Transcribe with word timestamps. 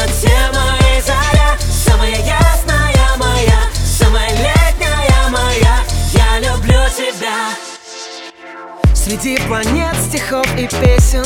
тема, 0.00 0.20
тема 0.20 0.78
и 0.96 1.00
заря 1.00 1.56
Самая 1.68 2.16
ясная 2.16 3.16
моя, 3.18 3.60
самая 3.84 4.30
летняя 4.30 5.28
моя. 5.30 5.76
Я 6.12 6.38
люблю 6.38 6.80
тебя. 6.96 7.50
Среди 8.94 9.36
планет, 9.46 9.94
стихов 9.96 10.46
и 10.56 10.66
песен. 10.66 11.24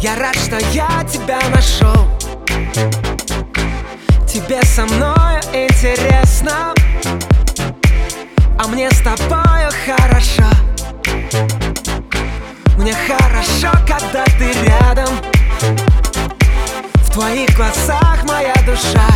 Я 0.00 0.16
рад, 0.16 0.36
что 0.36 0.58
я 0.72 1.04
тебя 1.10 1.40
нашел. 1.50 2.08
Тебе 4.26 4.62
со 4.62 4.84
мною 4.84 5.40
интересно. 5.52 6.74
А 8.58 8.66
мне 8.68 8.90
с 8.90 8.98
тобою 8.98 9.70
хорошо. 9.86 10.50
Мне 12.76 12.94
хорошо, 13.06 13.72
когда 13.86 14.24
ты 14.38 14.52
рядом 14.52 14.67
твоих 17.28 17.54
глазах 17.56 18.24
моя 18.24 18.54
душа. 18.64 19.06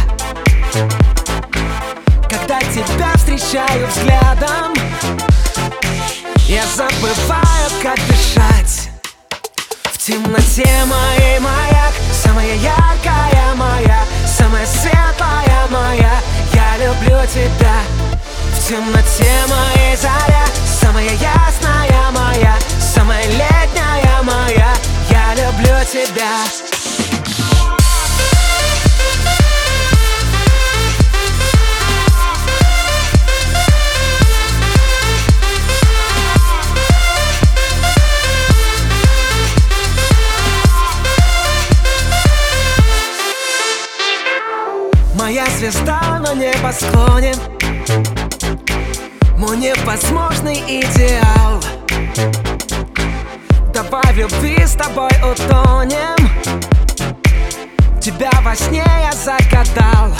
Когда 2.28 2.60
тебя 2.60 3.12
встречаю 3.16 3.86
взглядом 3.86 4.74
Я 6.46 6.62
забываю, 6.76 7.70
как 7.82 7.96
дышать. 8.06 8.90
В 9.84 9.98
темноте 9.98 10.68
моей 10.84 11.38
маяк 11.38 11.94
Самая 12.22 12.54
яркая 12.56 13.54
моя 13.54 14.04
Самая 14.26 14.66
светлая 14.66 15.66
моя. 15.70 16.12
Я 16.52 16.76
люблю 16.84 17.18
тебя. 17.32 17.76
В 18.56 18.68
темноте 18.68 19.32
моей 19.48 19.96
заря 19.96 20.44
Самая 20.80 21.12
ясная 21.12 22.10
моя 22.10 22.58
Самая 22.78 23.24
летняя 23.26 24.22
моя. 24.22 24.74
Я 25.08 25.34
люблю 25.34 25.76
тебя 25.90 27.01
Моя 45.22 45.46
звезда 45.56 46.18
на 46.18 46.34
небосклоне. 46.34 47.32
Мой 49.38 49.56
невозможный 49.56 50.56
идеал. 50.66 51.62
Давай 53.72 54.02
в 54.14 54.16
любви 54.16 54.66
с 54.66 54.72
тобой 54.72 55.12
утонем. 55.22 56.16
Тебя 58.00 58.32
во 58.42 58.56
сне 58.56 58.84
я 58.84 59.12
загадал. 59.12 60.10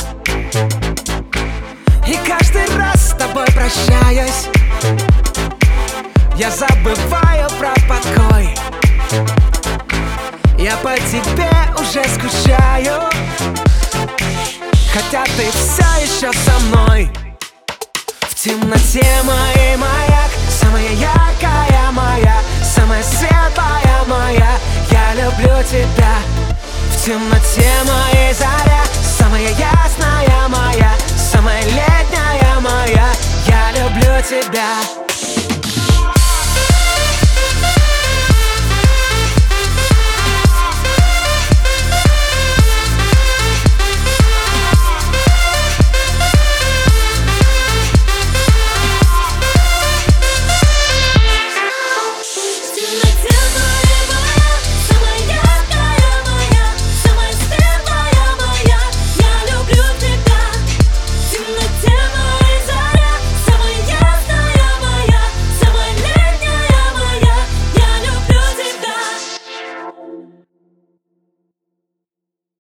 И 2.07 2.17
каждый 2.25 2.67
раз 2.77 3.09
с 3.09 3.15
тобой 3.17 3.47
прощаюсь. 3.47 4.47
Я 6.37 6.49
забываю 6.53 7.51
про 7.59 7.75
покой. 7.89 8.55
Я 10.57 10.77
по 10.77 10.95
тебе 10.95 11.51
уже 11.81 12.05
скучаю 12.09 13.02
еще 16.23 16.33
со 16.39 16.59
мной. 16.61 17.11
В 18.21 18.35
темноте 18.35 19.05
моей 19.25 19.77
маяк 19.77 20.31
Самая 20.49 20.91
яркая 20.93 21.91
моя 21.91 22.37
Самая 22.63 23.03
светлая 23.03 24.05
моя. 24.07 24.59
Я 24.91 25.15
люблю 25.15 25.63
тебя. 25.65 26.15
В 26.91 27.05
темноте 27.05 27.71
моей 27.87 28.33
заря 28.35 28.85
Самая 29.19 29.49
ясная 29.51 30.49
моя 30.49 30.93
Самая 31.17 31.63
летняя 31.65 32.61
моя. 32.61 33.09
Я 33.47 33.73
люблю 33.73 34.23
тебя 34.23 35.12